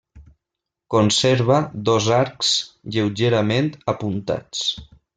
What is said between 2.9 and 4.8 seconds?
lleugerament apuntats.